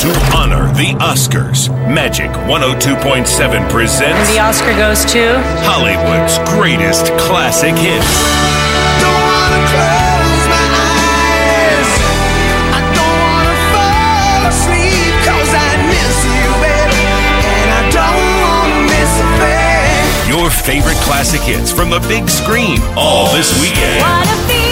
[0.00, 8.06] To honor the Oscars, Magic 102.7 presents The Oscar goes to Hollywood's greatest classic hits.
[20.28, 24.65] Your favorite classic hits from the big screen all this weekend.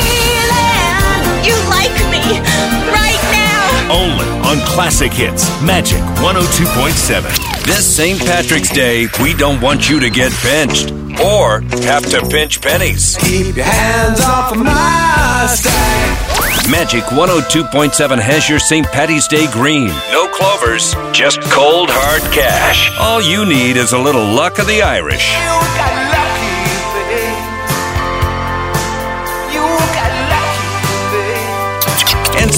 [4.54, 7.64] On Classic Hits, Magic 102.7.
[7.64, 8.18] This St.
[8.20, 10.90] Patrick's Day, we don't want you to get pinched
[11.20, 13.16] or have to pinch pennies.
[13.16, 16.70] Keep your hands off of my stack.
[16.70, 18.86] Magic 102.7 has your St.
[18.86, 19.88] Patty's Day green.
[20.10, 22.90] No clovers, just cold hard cash.
[22.98, 25.34] All you need is a little luck of the Irish.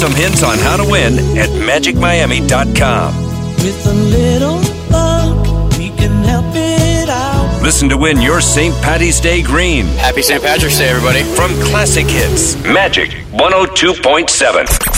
[0.06, 3.16] Some hints on how to win at magicmiami.com.
[3.56, 7.60] With a little luck, we can help it out.
[7.60, 8.72] Listen to win your St.
[8.82, 10.40] Patty's Day green Happy St.
[10.40, 11.24] Patrick's Day, everybody.
[11.34, 12.54] from Classic Hits.
[12.62, 14.30] Magic 102.7.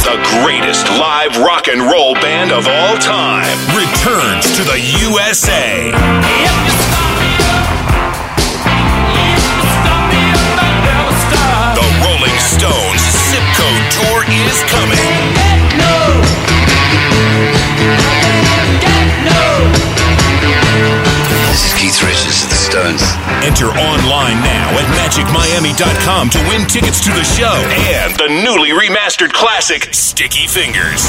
[0.04, 4.78] The greatest live rock and roll band of all time returns to the
[5.08, 5.90] USA.
[23.42, 27.50] Enter online now at magicmiami.com to win tickets to the show
[27.90, 31.02] and the newly remastered classic Sticky Fingers.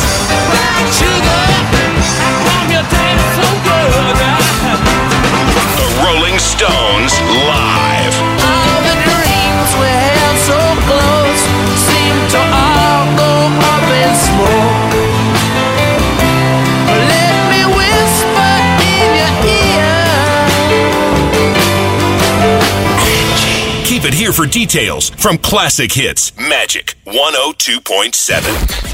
[24.10, 28.42] Your it here for details from Classic Hits Magic 102.7.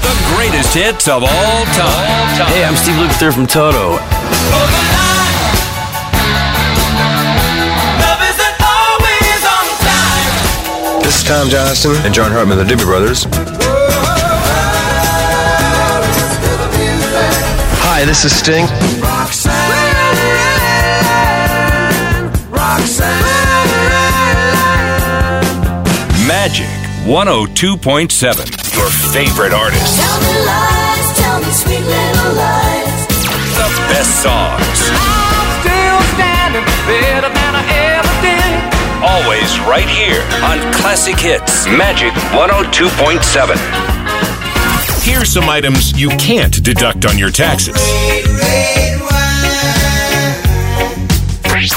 [0.02, 2.46] The greatest hits of all time.
[2.48, 3.98] Hey, I'm Steve Lukather from Toto.
[11.02, 13.26] This is Tom Johnston and John Hartman, the Doobie Brothers.
[17.80, 18.66] Hi, this is Sting.
[26.46, 26.70] Magic
[27.10, 28.06] 102.7.
[28.78, 33.06] Your favorite artists, Tell me lies, tell me sweet little lies.
[33.58, 34.78] The best songs.
[34.94, 37.66] I'm still standing better than I
[37.98, 38.62] ever did.
[39.02, 41.66] Always right here on Classic Hits.
[41.66, 43.58] Magic 102.7.
[45.02, 47.74] here's some items you can't deduct on your taxes.
[51.42, 51.74] Things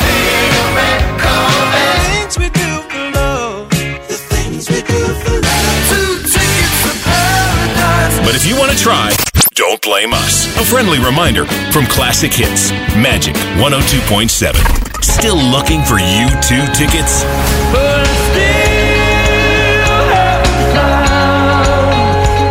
[8.49, 9.11] you want to try,
[9.53, 10.47] don't blame us.
[10.57, 14.57] A friendly reminder from Classic Hits Magic 102.7.
[15.03, 17.21] Still looking for you two tickets?
[17.69, 21.61] But I still haven't found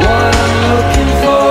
[0.07, 1.51] what I'm looking for.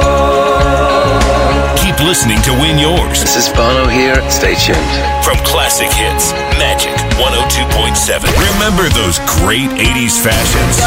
[1.84, 4.16] Keep listening to win yours This is Bono here.
[4.32, 4.80] Stay tuned.
[5.24, 8.24] from Classic Hits Magic 102.7.
[8.56, 10.80] Remember those great 80s fashions?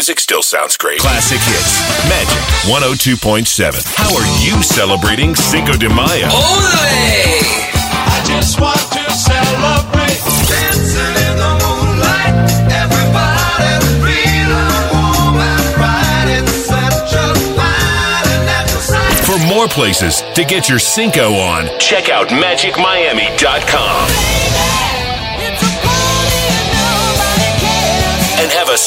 [0.00, 0.98] Music still sounds great.
[0.98, 2.40] Classic Hits Magic
[2.72, 3.84] 102.7.
[3.96, 6.24] How are you celebrating Cinco de Mayo?
[6.24, 10.16] I just want to celebrate.
[10.48, 12.32] Dancing in the moonlight.
[12.72, 16.32] Everybody's feeling warm and bright.
[16.32, 19.20] It's such a fine and natural sight.
[19.28, 24.49] For more places to get your Cinco on, check out magicmiami.com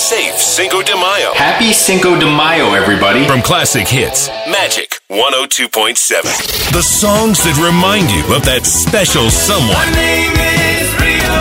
[0.04, 1.32] safe Cinco de Mayo.
[1.34, 3.26] Happy Cinco de Mayo, everybody.
[3.26, 6.24] From Classic Hits, Magic 102.7.
[6.74, 9.72] The songs that remind you of that special someone.
[9.72, 10.34] My Name
[10.76, 11.40] is Rio.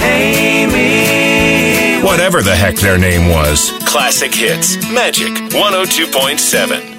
[0.00, 2.00] Amy.
[2.02, 3.72] Whatever the heck their name was.
[3.84, 6.95] Classic Hits, Magic 102.7.